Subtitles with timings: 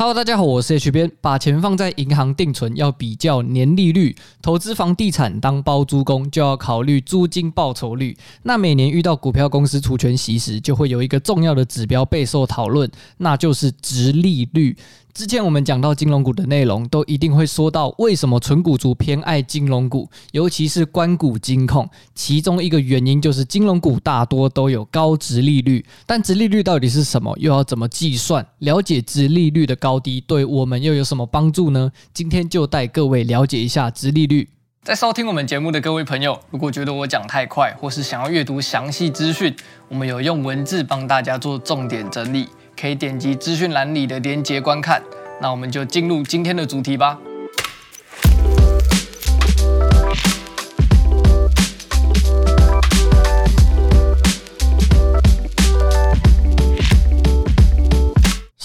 [0.00, 1.12] Hello，大家好，我是 H 边。
[1.20, 8.16] 把钱放在银行定存要比较年利率，投资房地产当包租公就要考虑租金报酬率。
[8.44, 14.74] 那每年遇到股票公司除权息时，就会有一个重要的指标备受讨论，那就是值利率。
[15.12, 21.88] 之前我们讲到金融股的内容，都一定会说到为什么存股族偏爱金融股，尤其是关股金控。
[22.14, 27.36] 其中一个原因就是金融股大多都有高殖利率，但殖利率到底是什么？
[27.38, 28.46] 又要怎么计算？
[28.58, 31.90] 了解殖利率的高低，对我们又有什么帮助呢？
[32.14, 34.48] 今天就带各位了解一下殖利率。
[34.82, 39.54] 在收听我们节目的各位朋友，如果觉得我讲太快，或是想要阅读详细资讯，
[39.88, 42.48] 我们有用文字帮大家做重点整理。
[42.80, 45.02] 可以点击资讯栏里的连接观看。
[45.42, 47.18] 那我们就进入今天的主题吧。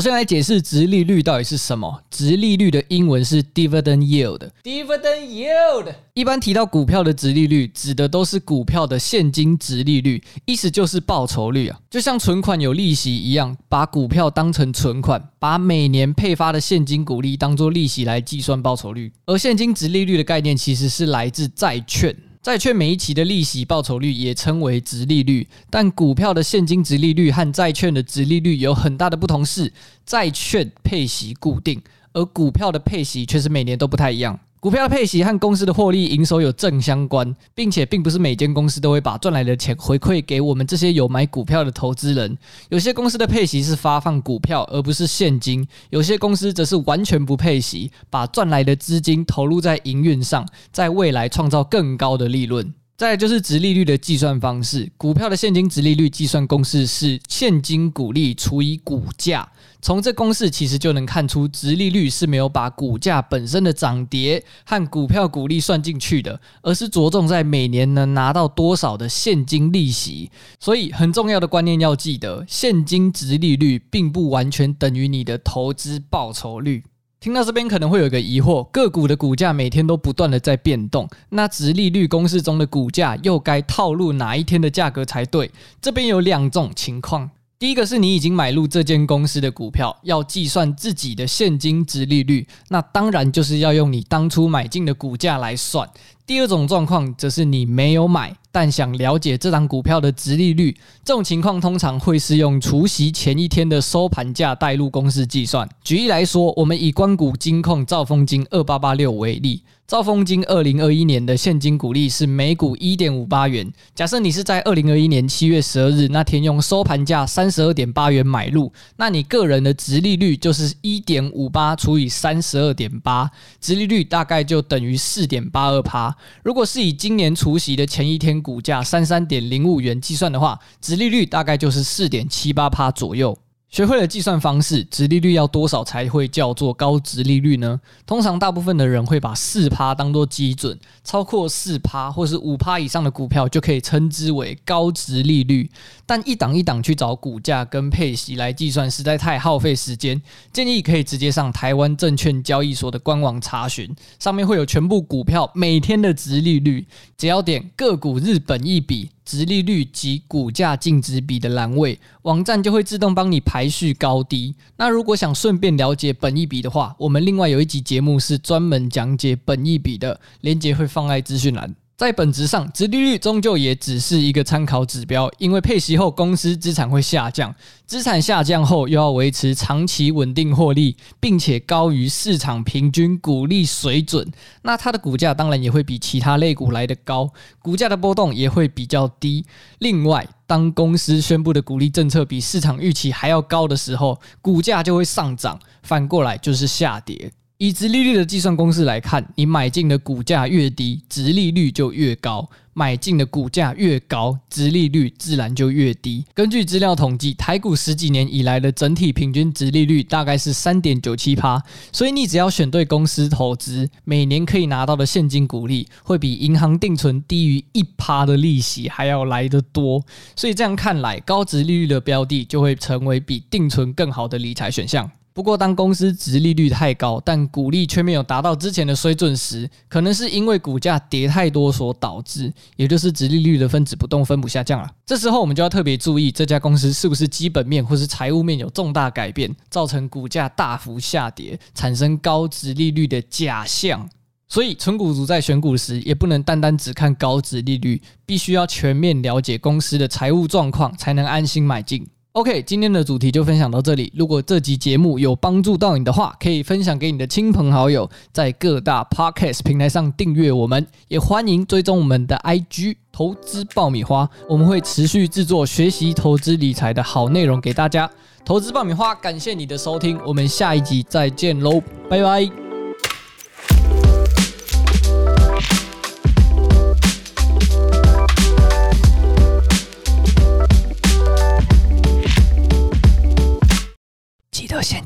[0.00, 2.02] 首先来解释殖利率到底是什么？
[2.10, 4.48] 殖利率的英文是 dividend yield。
[4.62, 19.12] dividend yield 一般提到股票的殖利率，指的都是股票的现金殖利率，意思就是报酬率啊，就像存款有利息一样，把股票当成存款，把每年配发的现金股利当做利息来计算报酬率。
[19.26, 22.16] 而现金殖利率的概念其实是来自债券。
[22.42, 29.70] 债券每一期的利息报酬率也称为值利率，但股票的现金值利率和债券的值利率有很大的不同，是
[30.06, 31.82] 债券配息固定，
[32.14, 34.40] 而股票的配息却是每年都不太一样。
[34.60, 42.36] 股票的配息和公司的获利营收有正相关，并且并不是每间公司都会把赚来的钱回馈给我们这些有买股票的投资人。
[42.68, 52.74] 有些公司的配息是发放股票而不是现金，有些公司则是完全不配息，把赚来的资金投入在营运上，在未来创造更高的利润。
[53.00, 59.50] 再就是殖利率的计算方式，股票的现金殖利率计算公式是现金股利除以股价。
[59.80, 70.30] 从这公式其实就能看出，殖利率是没有把股价本身的涨跌和股票股利算进去的，而是着重在每年能拿到多少的现金利息。
[70.58, 76.84] 所以很重要的观念要记得，现金殖利率并不完全等于你的投资报酬率。
[77.20, 85.50] 听到这边可能会有一个疑惑：个股的股价每天都不断的在变动，那殖利率公式中的股价又该套入哪一天的价格才对？
[85.82, 87.30] 这边有两种情况。
[87.58, 95.86] 第一个是你已经买入这间公司的股票，要计算自己的现金殖利率，那当然就是要用你当初买进的股价来算。
[96.30, 100.72] 第二种状况则是你没有买，但想了解这档股票的殖利率，
[101.04, 105.68] 这种情况通常会是用除夕前一天的收盘价带入公式计算。
[105.82, 109.64] 举例来说，我们以光谷金控兆丰金二八八六为例。
[109.88, 113.68] 兆丰金二零二一年的现金股利是每股一点五八元。
[113.92, 123.28] 假设你是在二零二一年七月十二日那天用收盘价三十二点八元买入，那你个人的殖利率就是一点五八除以三十二点八，
[123.60, 126.16] 殖利率大概就等于四点八二趴。
[126.42, 133.36] 如果是以今年除夕的前一天股价三三点零五元计算的话，殖利率大概就是四点七八趴左右。
[133.70, 137.80] 学会了计算方式，殖利率要多少才会叫做高殖利率呢？
[138.04, 145.70] 通常大部分的人会把四趴当做基准，超过四趴或是五趴以上的股票就可以称之为高殖利率。
[146.04, 150.20] 但一档一档去找股价跟配息来计算，实在太耗费时间。
[150.52, 153.88] 建议可以直接上台湾证券交易所的官网查询，
[154.18, 156.84] 上面会有全部股票每天的殖利率，
[157.16, 159.10] 只要点个股日本一笔。
[159.30, 164.56] 殖利率及股价净值比的栏位，网站就会自动帮你排序高低。
[164.76, 171.72] 那如果想顺便了解本益比的话，我们另外有一集节目是专门讲解本益比的，连接会放在资讯栏。
[172.00, 184.26] 在本质上，殖利率终究也只是一个参考指标，因为配息后公司资产会下降，资产下降后又要维持长期稳定获利，并且高于市场平均股利水准，
[184.62, 189.44] 那它的股价当然也会比其他类股来得高，股价的波动也会比较低。
[189.80, 197.30] 另外，当公司宣布的股利政策比市场预期还要高的时候，股价就会上涨，反过来就是下跌。
[197.62, 206.24] 以殖利率的计算公式来看，你买进的股价越低，殖利率就越高；买进的股价越高，殖利率自然就越低。
[206.32, 211.62] 根据资料统计，台股十几年以来的整体平均殖利率大概是三点九七趴，
[211.92, 220.02] 所以你只要选对公司投资，每年可以拿到的现金股利会比银行定存低于一趴的利息还要来得多。
[220.34, 225.10] 所以这样看来，高殖利率的标的就会成为比定存更好的理财选项。
[225.32, 234.90] 不过，当公司殖利率太高，但股利却没有达到之前的水准时，可能是因为股价跌太多所导致，也就是殖利率的分子不动分母下降了。
[235.06, 244.10] 这时候，我们就要特别注意这家公司是不是基本面或是财务面有重大改变，造成股价大幅下跌，产生高殖利率的假象。
[244.48, 252.04] 所以，存股族在选股时，也不能单单只看高殖利率，必须要全面了解公司的财务状况，才能安心买进。
[252.32, 254.12] OK，今天的主题就分享到这里。
[254.14, 264.30] 如果这集节目有帮助到你的话，可以分享给你的亲朋好友，在各大 Podcast 平台上订阅我们，也欢迎追踪我们的 IG 投资爆米花。
[264.48, 268.08] 我们会持续制作学习投资理财的好内容给大家。
[268.44, 274.09] 投资爆米花，感谢你的收听，我们下一集再见喽，拜拜。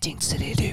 [0.05, 0.64] paintings today,